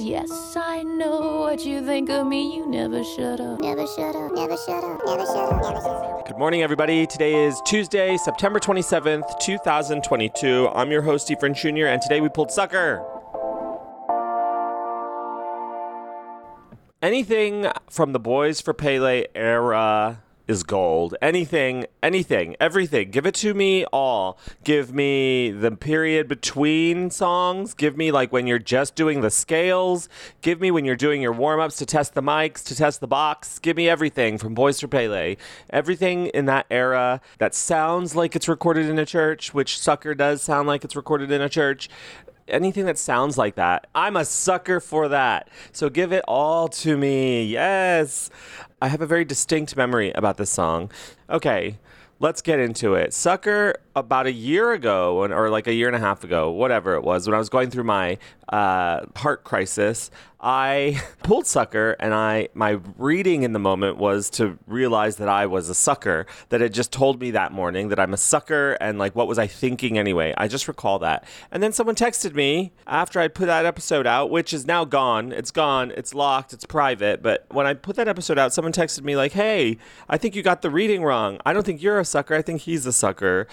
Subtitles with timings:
[0.00, 2.56] Yes, I know what you think of me.
[2.56, 3.60] You never shut up.
[3.60, 6.26] Never shut up, never shut up, never shut up, never shut up.
[6.26, 7.06] Good morning, everybody.
[7.06, 10.70] Today is Tuesday, September 27th, 2022.
[10.74, 13.04] I'm your host, Efren Jr., and today we pulled Sucker.
[17.02, 21.14] Anything from the Boys for Pele era is gold.
[21.22, 23.12] Anything, anything, everything.
[23.12, 24.36] Give it to me all.
[24.64, 27.72] Give me the period between songs.
[27.72, 30.08] Give me like when you're just doing the scales.
[30.42, 33.06] Give me when you're doing your warm ups to test the mics, to test the
[33.06, 33.60] box.
[33.60, 35.36] Give me everything from Boys for Pele.
[35.70, 40.42] Everything in that era that sounds like it's recorded in a church, which Sucker does
[40.42, 41.88] sound like it's recorded in a church
[42.50, 43.86] anything that sounds like that.
[43.94, 45.48] I'm a sucker for that.
[45.72, 47.44] So give it all to me.
[47.44, 48.30] Yes.
[48.82, 50.90] I have a very distinct memory about this song.
[51.28, 51.78] Okay.
[52.18, 53.14] Let's get into it.
[53.14, 57.02] Sucker, about a year ago, or like a year and a half ago, whatever it
[57.02, 58.18] was, when I was going through my
[58.48, 64.58] uh, heart crisis, I pulled Sucker, and I my reading in the moment was to
[64.66, 66.26] realize that I was a sucker.
[66.48, 69.38] That it just told me that morning that I'm a sucker, and like what was
[69.38, 70.34] I thinking anyway?
[70.36, 71.24] I just recall that.
[71.50, 75.32] And then someone texted me after I put that episode out, which is now gone.
[75.32, 75.92] It's gone.
[75.96, 76.52] It's locked.
[76.52, 77.22] It's private.
[77.22, 79.76] But when I put that episode out, someone texted me like, "Hey,
[80.08, 81.38] I think you got the reading wrong.
[81.44, 82.34] I don't think you're a sucker.
[82.34, 83.46] I think he's a sucker."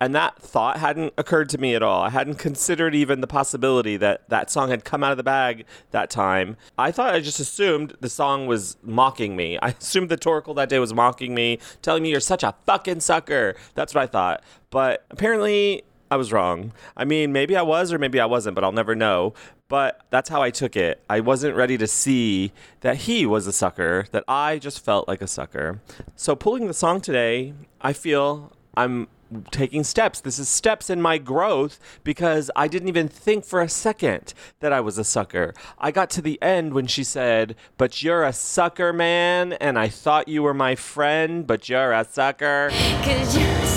[0.00, 2.02] And that thought hadn't occurred to me at all.
[2.02, 5.64] I hadn't considered even the possibility that that song had come out of the bag
[5.90, 6.56] that time.
[6.76, 9.58] I thought I just assumed the song was mocking me.
[9.60, 13.00] I assumed the Torkel that day was mocking me, telling me you're such a fucking
[13.00, 13.56] sucker.
[13.74, 14.42] That's what I thought.
[14.70, 16.72] But apparently, I was wrong.
[16.96, 19.34] I mean, maybe I was or maybe I wasn't, but I'll never know.
[19.68, 21.02] But that's how I took it.
[21.10, 25.20] I wasn't ready to see that he was a sucker, that I just felt like
[25.20, 25.82] a sucker.
[26.16, 27.52] So, pulling the song today,
[27.82, 29.08] I feel I'm
[29.50, 30.20] taking steps.
[30.20, 34.72] This is steps in my growth because I didn't even think for a second that
[34.72, 35.54] I was a sucker.
[35.78, 39.88] I got to the end when she said, But you're a sucker, man, and I
[39.88, 42.70] thought you were my friend, but you're a sucker.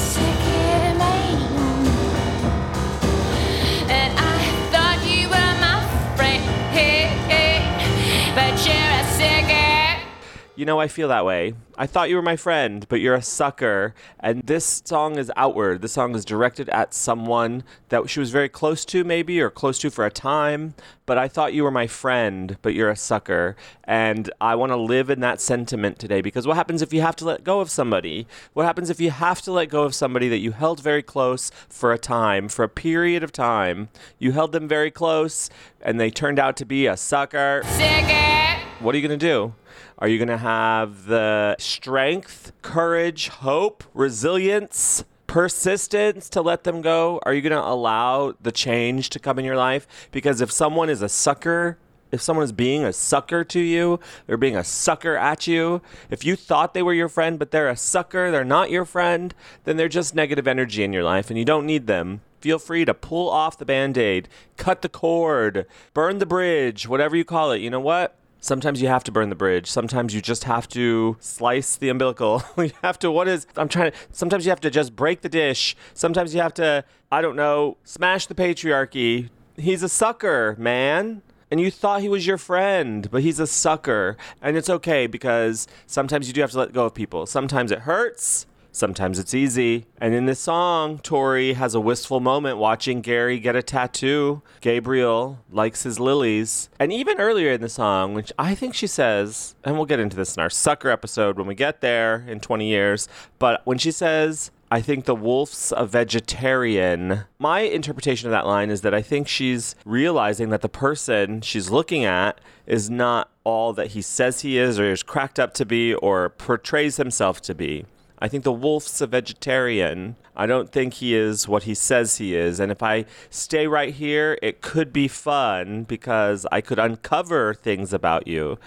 [10.61, 11.55] You know, I feel that way.
[11.75, 13.95] I thought you were my friend, but you're a sucker.
[14.19, 15.81] And this song is outward.
[15.81, 19.79] This song is directed at someone that she was very close to, maybe, or close
[19.79, 20.75] to for a time.
[21.07, 23.55] But I thought you were my friend, but you're a sucker.
[23.85, 27.15] And I want to live in that sentiment today because what happens if you have
[27.15, 28.27] to let go of somebody?
[28.53, 31.49] What happens if you have to let go of somebody that you held very close
[31.69, 33.89] for a time, for a period of time?
[34.19, 35.49] You held them very close
[35.81, 37.63] and they turned out to be a sucker.
[37.65, 38.59] Sucker.
[38.79, 39.55] What are you going to do?
[40.01, 47.19] Are you going to have the strength, courage, hope, resilience, persistence to let them go?
[47.21, 50.09] Are you going to allow the change to come in your life?
[50.11, 51.77] Because if someone is a sucker,
[52.11, 55.83] if someone is being a sucker to you, they're being a sucker at you.
[56.09, 59.35] If you thought they were your friend, but they're a sucker, they're not your friend,
[59.65, 62.21] then they're just negative energy in your life and you don't need them.
[62.39, 67.15] Feel free to pull off the band aid, cut the cord, burn the bridge, whatever
[67.15, 67.61] you call it.
[67.61, 68.17] You know what?
[68.43, 69.69] Sometimes you have to burn the bridge.
[69.69, 72.43] Sometimes you just have to slice the umbilical.
[72.57, 75.29] you have to, what is, I'm trying to, sometimes you have to just break the
[75.29, 75.75] dish.
[75.93, 79.29] Sometimes you have to, I don't know, smash the patriarchy.
[79.57, 81.21] He's a sucker, man.
[81.51, 84.17] And you thought he was your friend, but he's a sucker.
[84.41, 87.27] And it's okay because sometimes you do have to let go of people.
[87.27, 88.47] Sometimes it hurts.
[88.71, 89.85] Sometimes it's easy.
[89.99, 94.41] And in this song, Tori has a wistful moment watching Gary get a tattoo.
[94.61, 96.69] Gabriel likes his lilies.
[96.79, 100.15] And even earlier in the song, which I think she says, and we'll get into
[100.15, 103.07] this in our sucker episode when we get there in 20 years,
[103.39, 107.25] but when she says, I think the wolf's a vegetarian.
[107.39, 111.69] My interpretation of that line is that I think she's realizing that the person she's
[111.69, 115.65] looking at is not all that he says he is or is cracked up to
[115.65, 117.85] be or portrays himself to be.
[118.21, 120.15] I think the wolf's a vegetarian.
[120.35, 122.59] I don't think he is what he says he is.
[122.59, 127.91] And if I stay right here, it could be fun because I could uncover things
[127.93, 128.59] about you.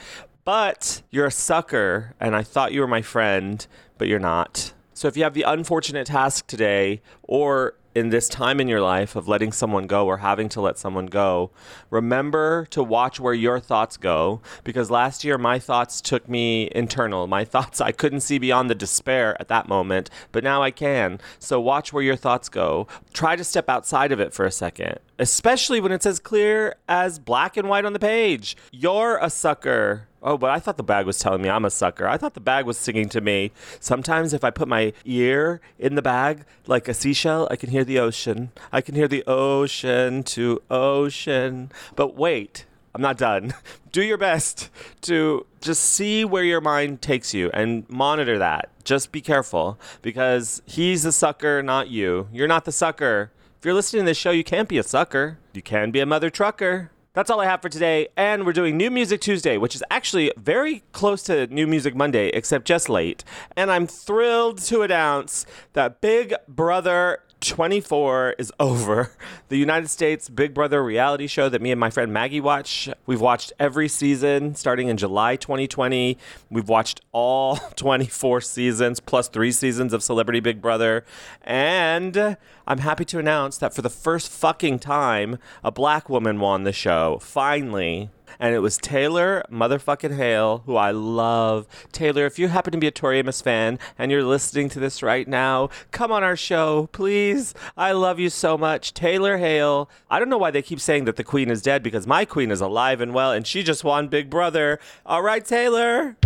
[0.45, 3.65] But you're a sucker, and I thought you were my friend,
[3.97, 4.75] but you're not.
[4.93, 9.15] So if you have the unfortunate task today, or in this time in your life
[9.17, 11.51] of letting someone go or having to let someone go,
[11.91, 14.41] remember to watch where your thoughts go.
[14.65, 17.27] Because last year, my thoughts took me internal.
[17.27, 21.21] My thoughts, I couldn't see beyond the despair at that moment, but now I can.
[21.39, 22.87] So watch where your thoughts go.
[23.13, 27.19] Try to step outside of it for a second, especially when it's as clear as
[27.19, 28.57] black and white on the page.
[28.73, 30.09] You're a sucker.
[30.25, 32.09] Oh, but I thought the bag was telling me I'm a sucker.
[32.09, 33.53] I thought the bag was singing to me.
[33.79, 37.85] Sometimes if I put my ear in the bag like a seashell, I can hear
[37.85, 38.51] the ocean.
[38.73, 41.71] I can hear the ocean to ocean.
[41.95, 43.53] But wait, I'm not done.
[43.93, 44.71] Do your best
[45.03, 48.71] to just see where your mind takes you and monitor that.
[48.83, 52.29] Just be careful because he's the sucker, not you.
[52.33, 53.31] You're not the sucker.
[53.59, 55.39] If you're listening to this show, you can't be a sucker.
[55.53, 56.91] You can be a mother trucker.
[57.15, 58.09] That's all I have for today.
[58.17, 62.29] And we're doing New Music Tuesday, which is actually very close to New Music Monday,
[62.31, 63.23] except just late.
[63.57, 69.11] And I'm thrilled to announce that Big Brother 24 is over.
[69.49, 72.89] The United States Big Brother reality show that me and my friend Maggie watch.
[73.07, 76.19] We've watched every season starting in July 2020.
[76.51, 81.05] We've watched all 24 seasons plus three seasons of Celebrity Big Brother.
[81.43, 82.37] And
[82.67, 86.73] I'm happy to announce that for the first fucking time, a black woman won the
[86.73, 87.19] show.
[87.21, 91.67] Finally and it was Taylor motherfucking Hale, who I love.
[91.93, 95.03] Taylor, if you happen to be a Tori Amos fan and you're listening to this
[95.03, 97.55] right now, come on our show, please.
[97.77, 98.95] I love you so much.
[98.95, 99.89] Taylor Hale.
[100.11, 102.51] I don't know why they keep saying that the queen is dead because my queen
[102.51, 104.79] is alive and well, and she just won Big Brother.
[105.07, 106.17] All right, Taylor.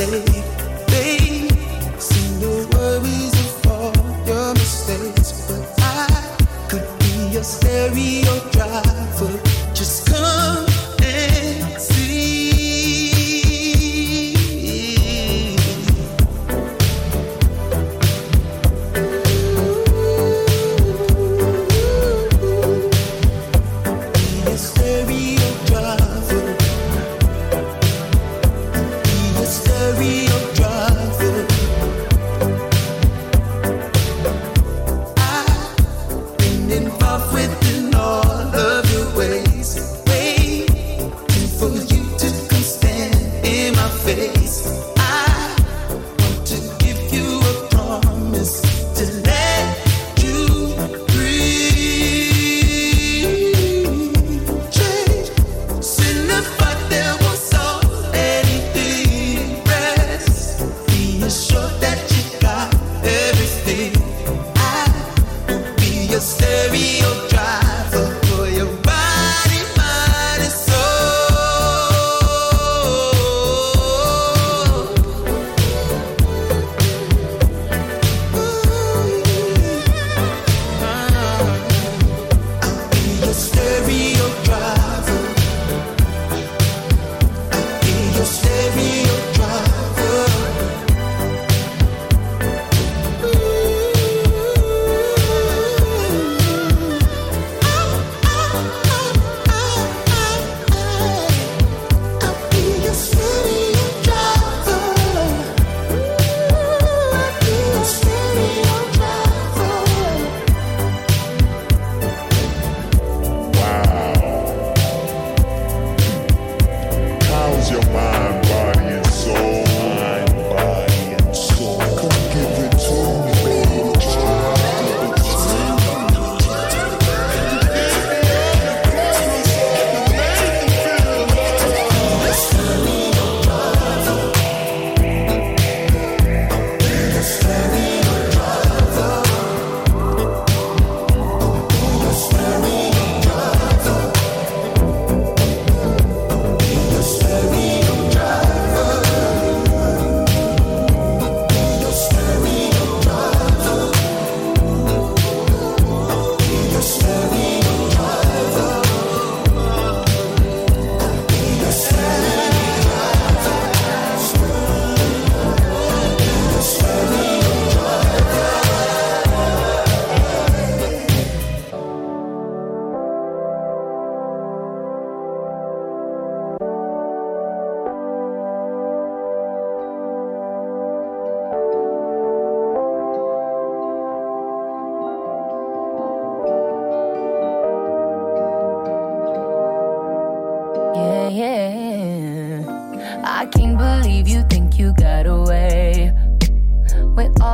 [0.00, 0.29] Or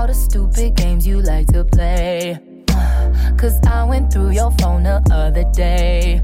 [0.07, 2.39] the stupid games you like to play.
[3.37, 6.21] Cause I went through your phone the other day.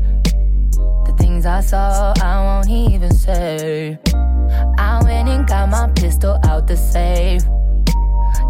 [1.06, 3.98] The things I saw, I won't even say.
[4.78, 7.42] I went and got my pistol out the safe.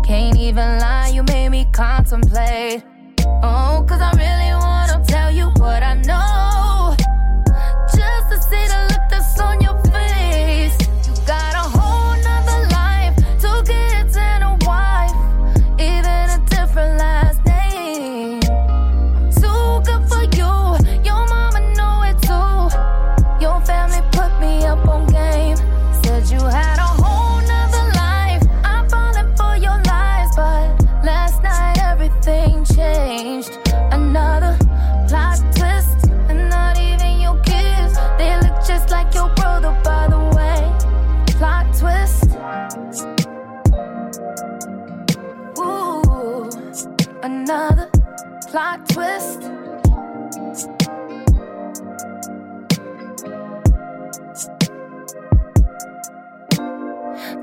[0.04, 2.84] Can't even lie, you made me contemplate.
[3.42, 6.31] Oh, cause I really wanna tell you what I know.
[48.62, 49.40] Plot twist.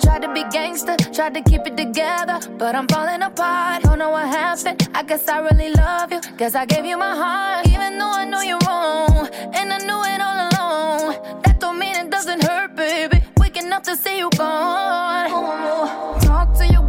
[0.01, 3.83] Tried to be gangster, tried to keep it together, but I'm falling apart.
[3.83, 4.87] Don't know what happened.
[4.93, 6.21] I guess I really love you.
[6.37, 10.01] Guess I gave you my heart, even though I know you're wrong, and I knew
[10.13, 11.41] it all along.
[11.43, 13.21] That don't mean it doesn't hurt, baby.
[13.37, 15.29] Waking up to see you gone.
[15.29, 16.18] Your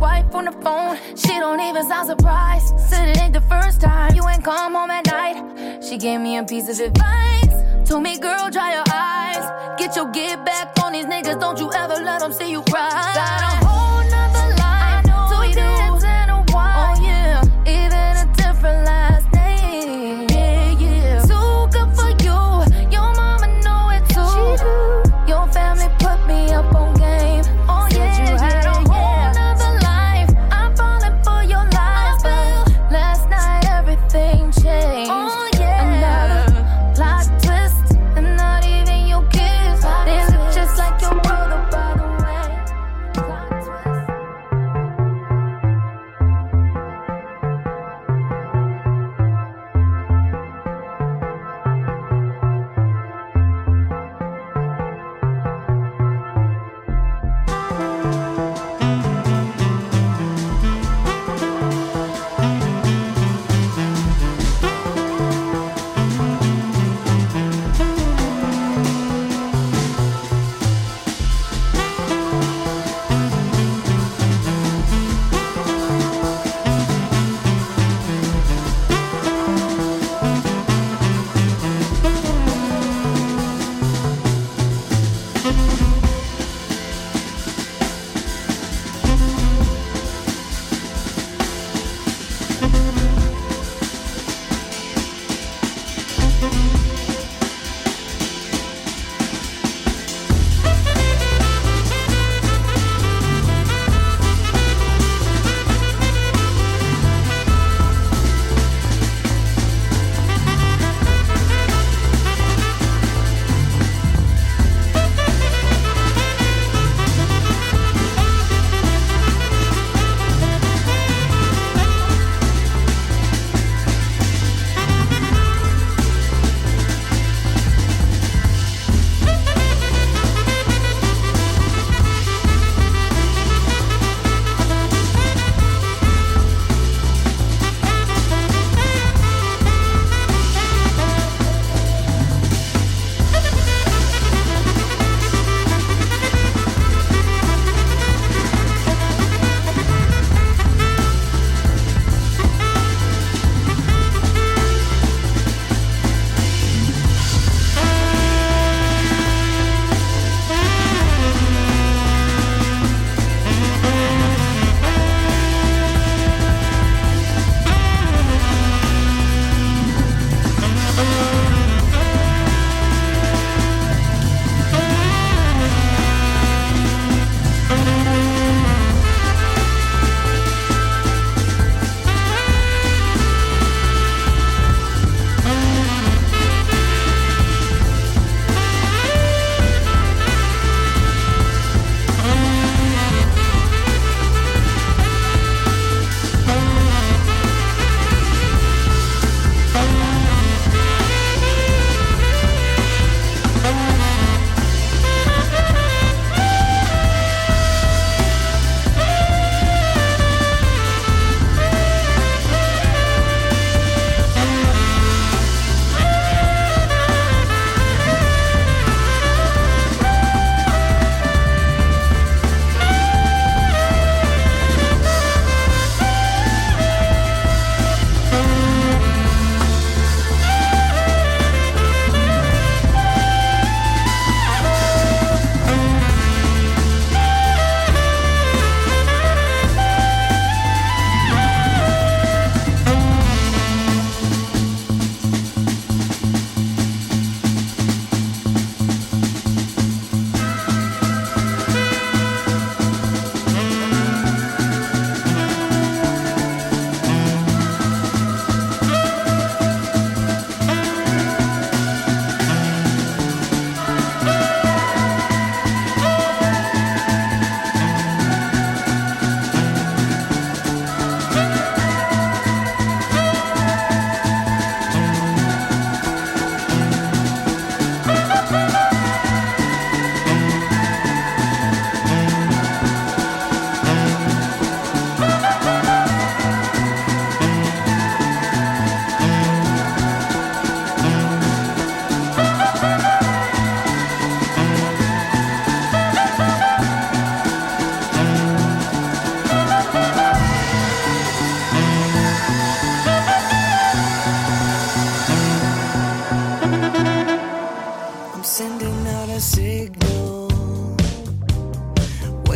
[0.00, 0.97] wife on the phone.
[1.14, 2.80] She don't even sound surprised.
[2.80, 5.85] Said it ain't the first time you ain't come home at night.
[5.85, 7.88] She gave me a piece of advice.
[7.88, 9.45] Told me, girl, dry your eyes.
[9.78, 11.38] Get your get back on these niggas.
[11.38, 12.90] Don't you ever let them see you cry.
[13.14, 13.89] Got a whole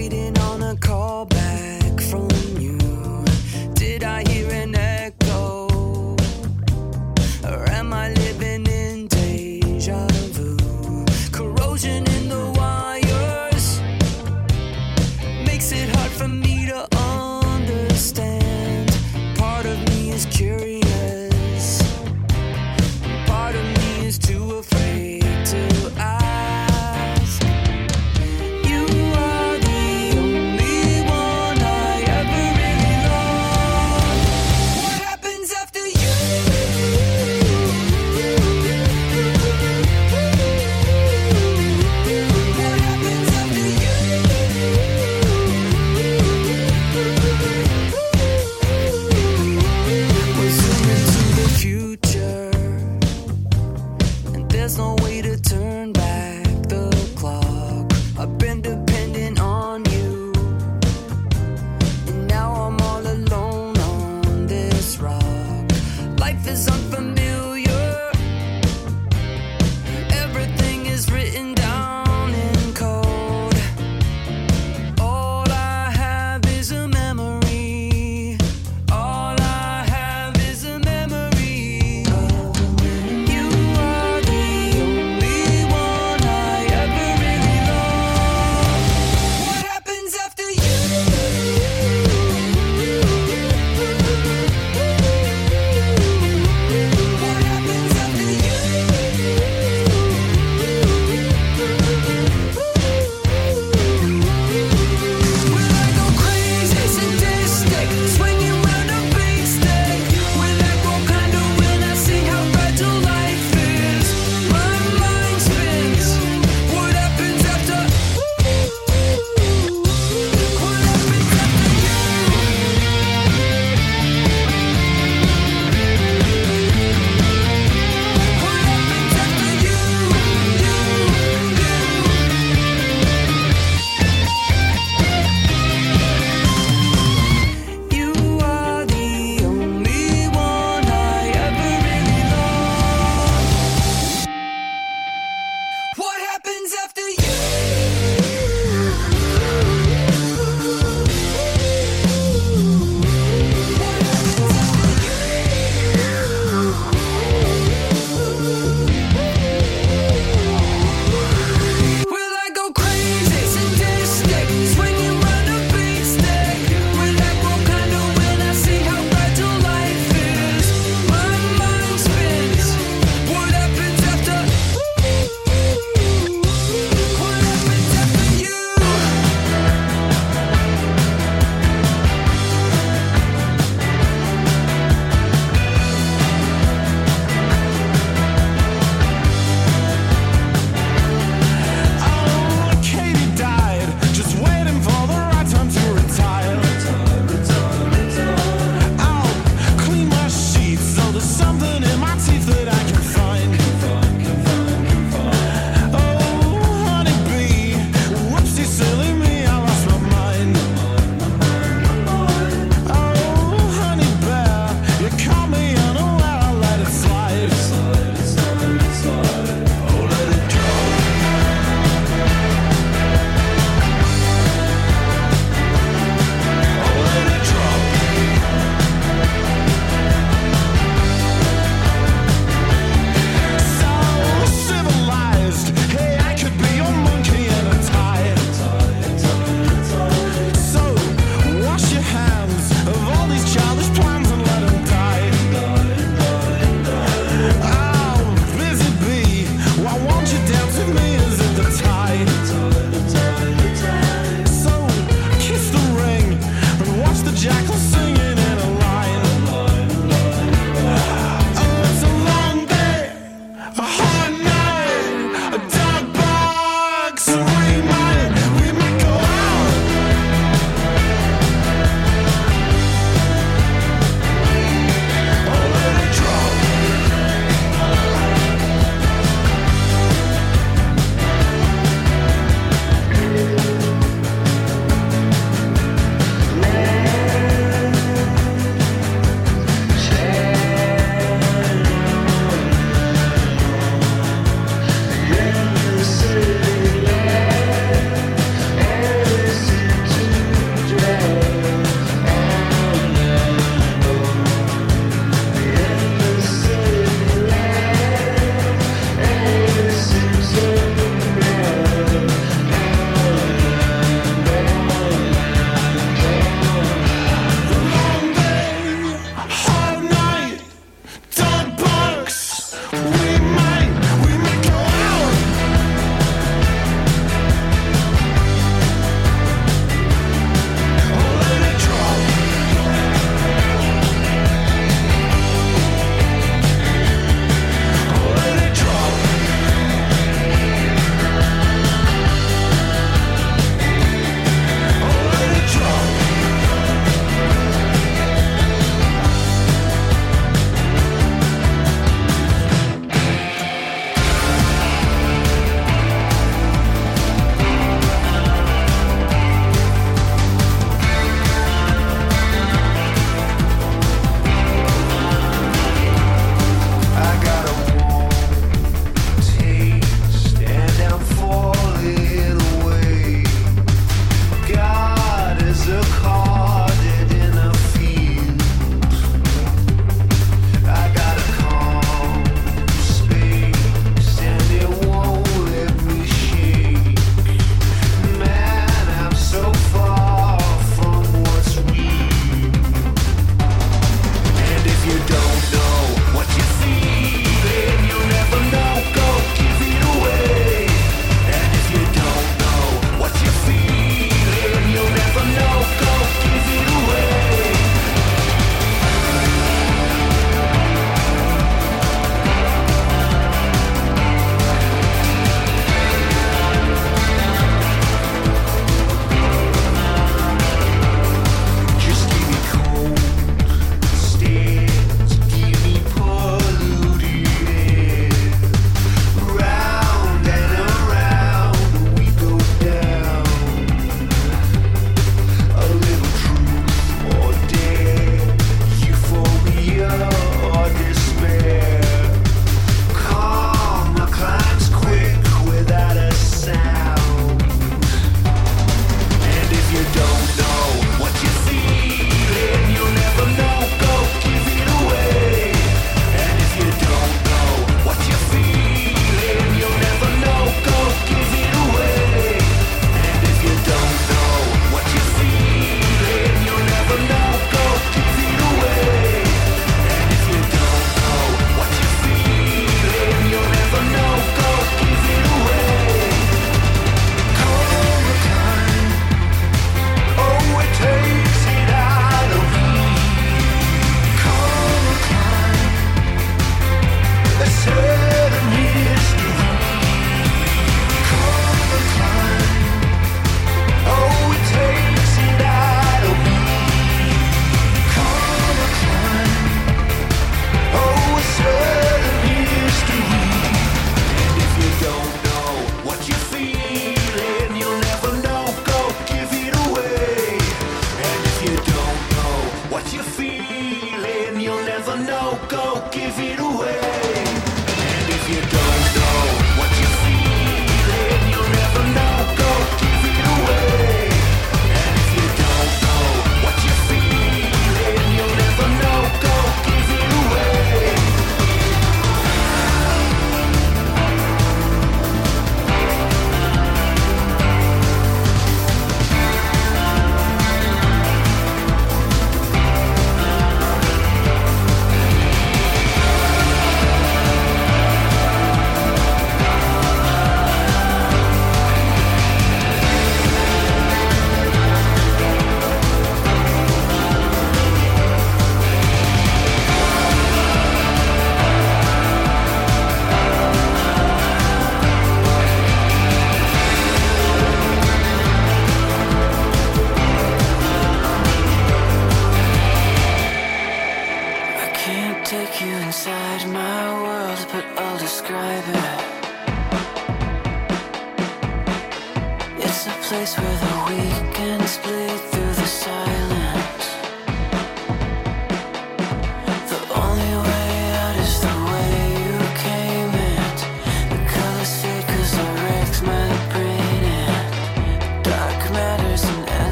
[0.00, 1.49] waiting on a call back.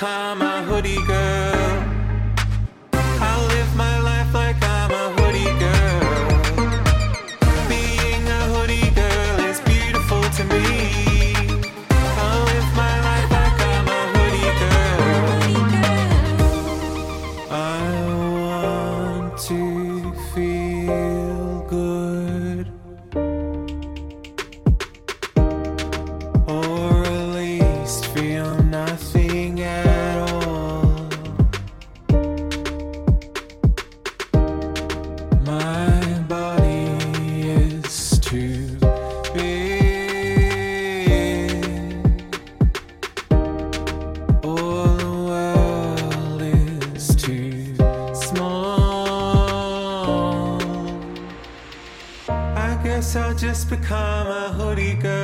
[0.00, 0.39] come
[53.34, 55.19] just become a hoodie girl.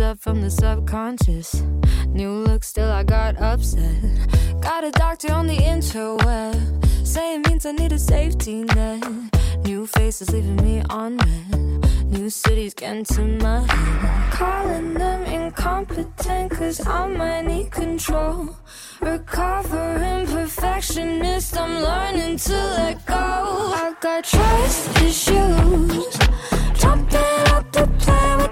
[0.00, 1.62] up from the subconscious.
[2.08, 3.94] New look, still I got upset.
[4.60, 9.02] Got a doctor on the interweb saying means I need a safety net.
[9.64, 12.06] New faces leaving me on red.
[12.06, 14.32] New cities getting to my head.
[14.32, 18.56] Calling them incompetent, cause I might need control.
[19.00, 23.14] Recovering perfectionist, I'm learning to let go.
[23.14, 26.18] I got trust issues.
[26.80, 28.51] Jumping up the plan with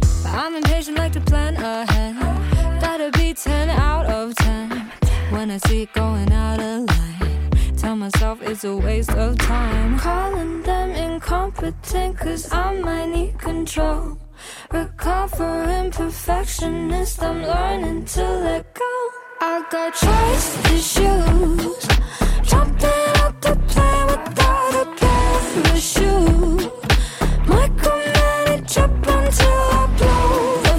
[0.33, 2.15] I'm impatient, like to plan ahead.
[2.81, 4.91] Gotta be 10 out of 10.
[5.31, 9.99] When I see it going out of line, tell myself it's a waste of time.
[9.99, 14.17] Calling them incompetent, cause I might need control.
[14.71, 19.09] Recovering perfectionist, I'm learning to let go.
[19.41, 21.87] I got choice issues.
[22.43, 26.90] Jumping up to play without a pair of shoes
[28.67, 30.70] jump until I blow.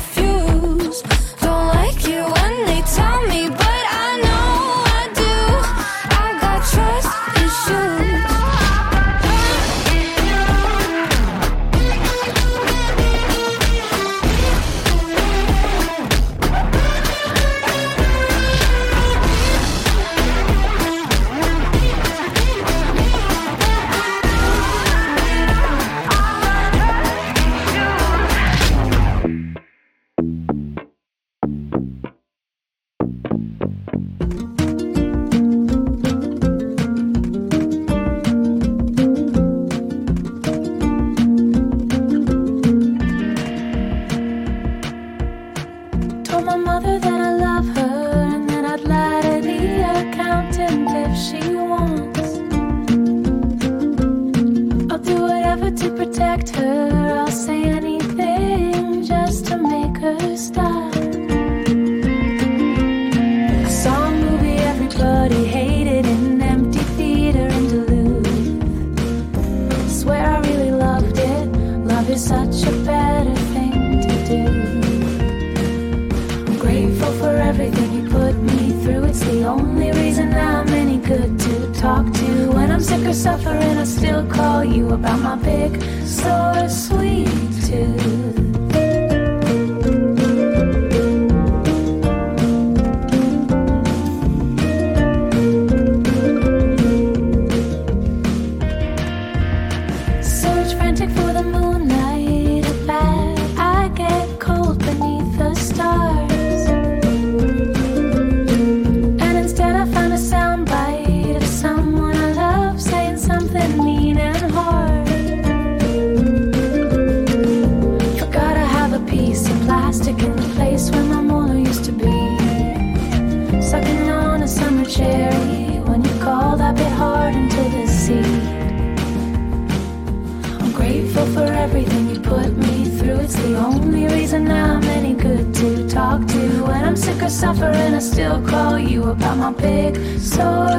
[139.63, 139.97] big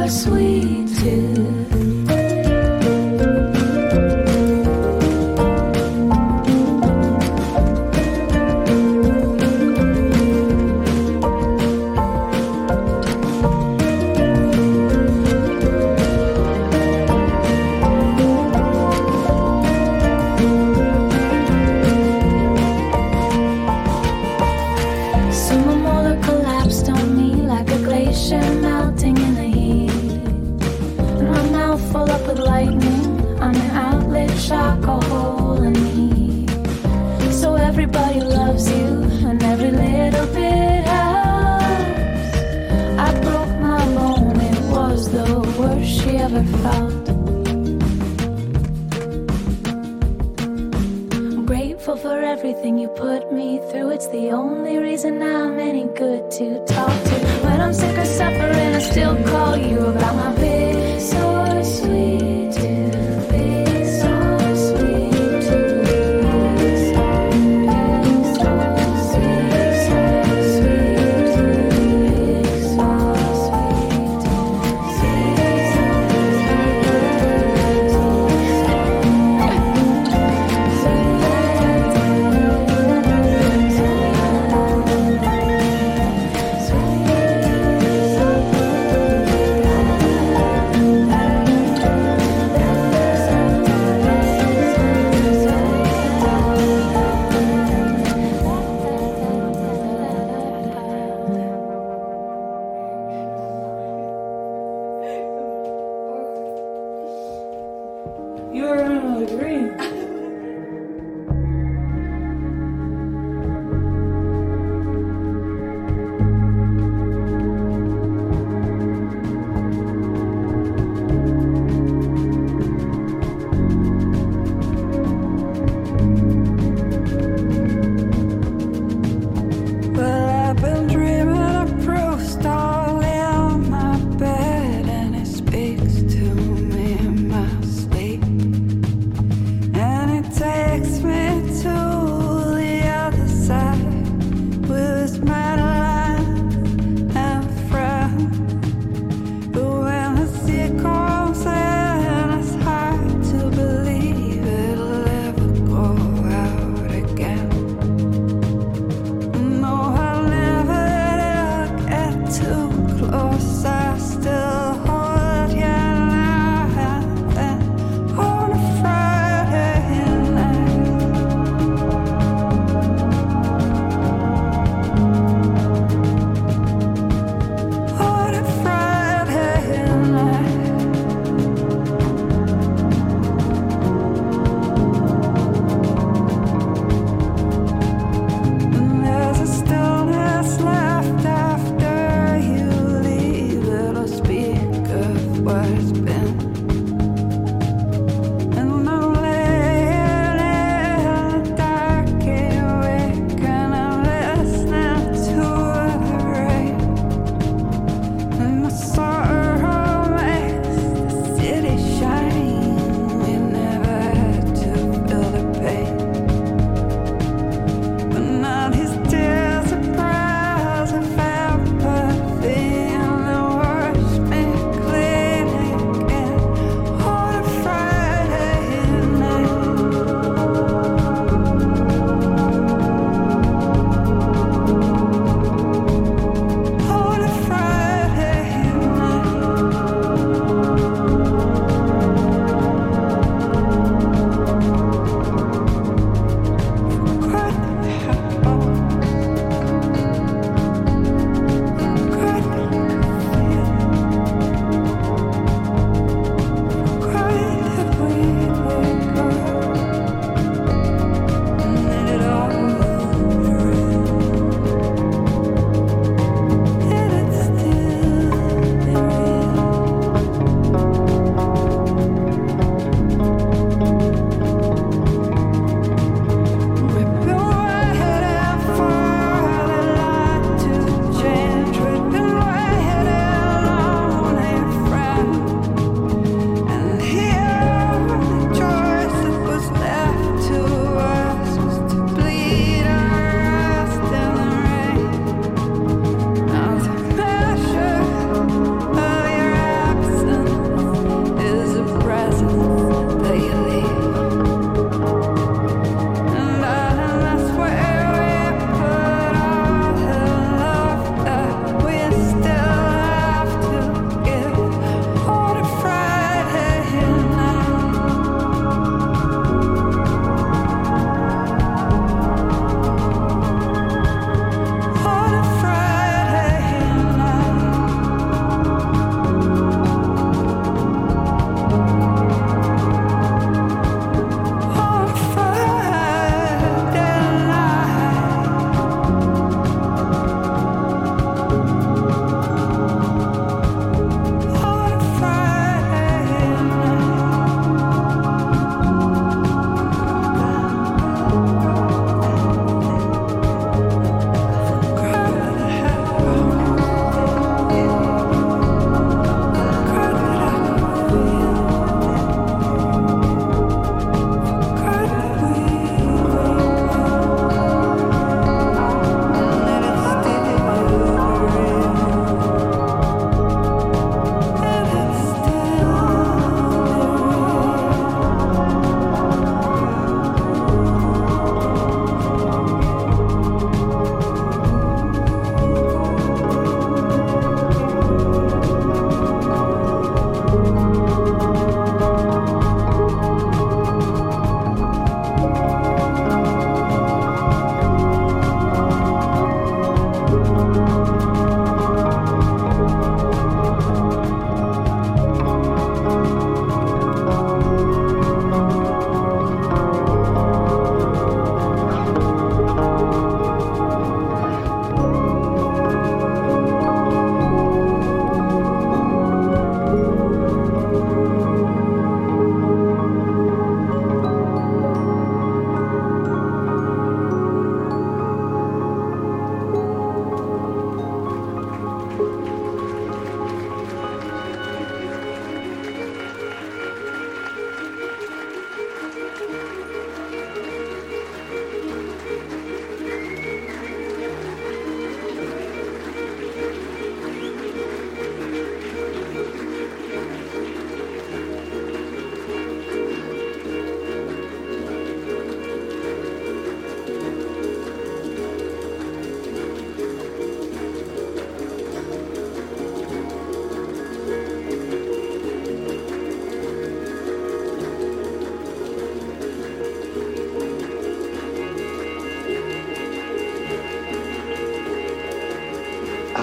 [0.10, 0.83] sweet.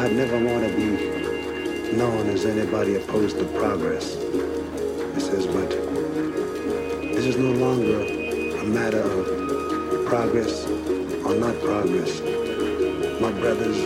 [0.01, 4.15] I'd never want to be known as anybody opposed to progress.
[4.15, 5.69] He says, but
[7.13, 12.19] this is no longer a matter of progress or not progress.
[13.21, 13.77] My brothers,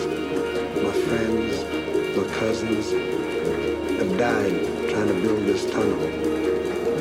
[0.84, 2.92] my friends, my cousins
[3.98, 5.98] have died trying to build this tunnel.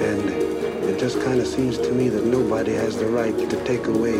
[0.01, 0.27] And
[0.89, 4.17] it just kind of seems to me that nobody has the right to take away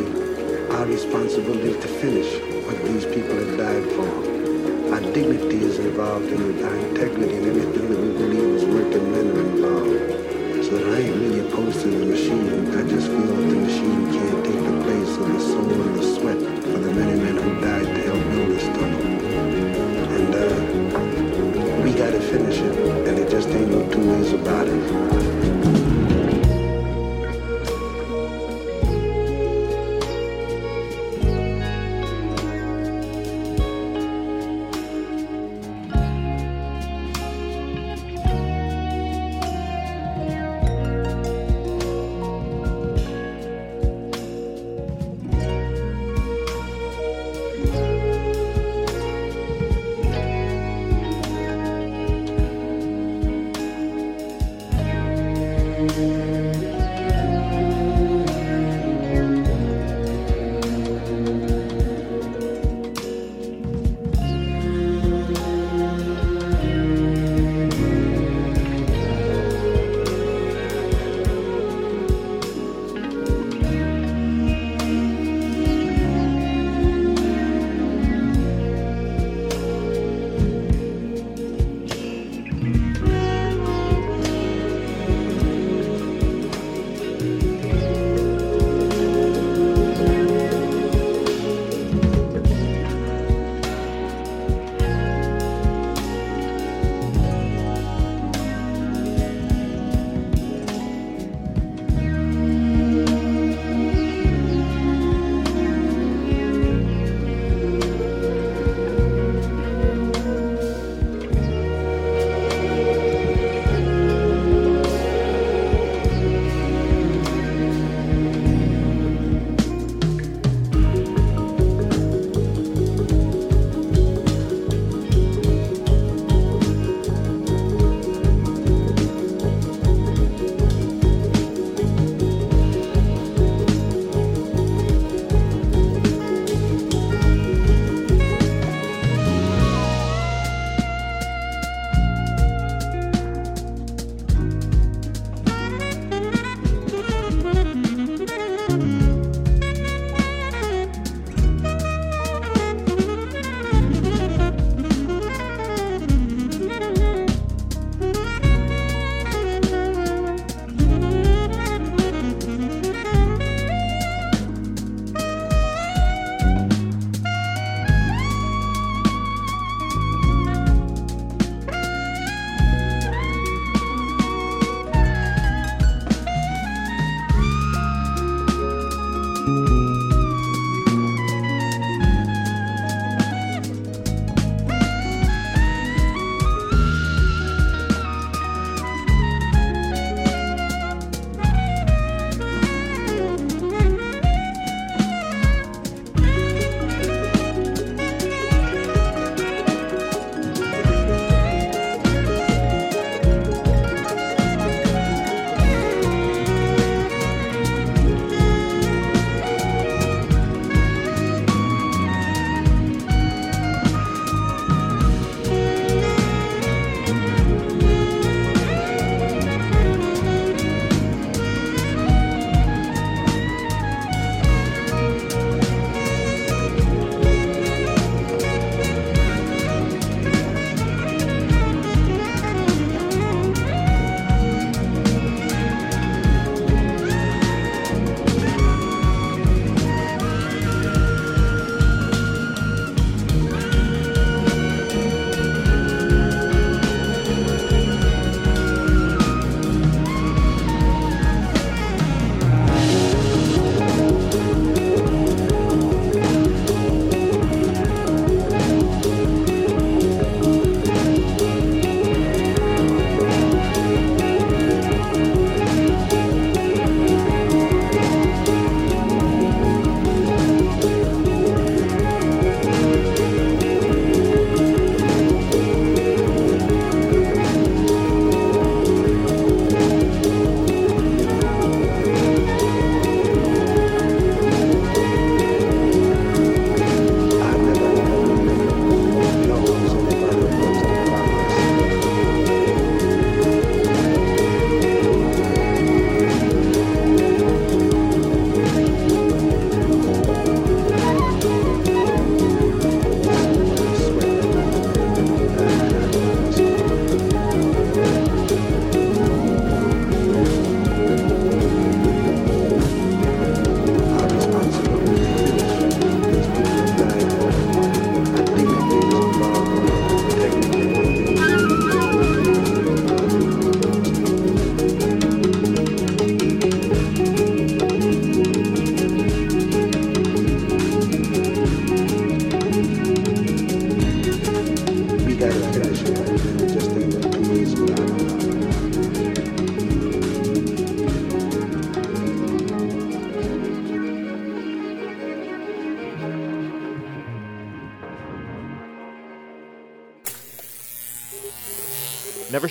[0.69, 2.31] our responsibility to finish
[2.67, 4.32] what these people have died for.
[5.04, 9.39] Our dignity is involved our integrity and everything that we believe is working men are
[9.41, 10.64] involved.
[10.64, 12.72] So that I ain't really opposed to the machine.
[12.74, 16.04] I just feel that the machine can't take the place of the soul and the
[16.16, 19.01] sweat for the many men who died to help build this tunnel.
[20.16, 25.42] And uh, we gotta finish it, and it just ain't no two ways about it.